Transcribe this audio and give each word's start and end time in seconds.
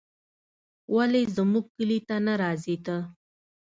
ولې 0.95 1.21
زموږ 1.35 1.65
کلي 1.75 1.99
ته 2.07 2.15
نه 2.25 2.33
راځې 2.41 2.75
ته 2.85 2.97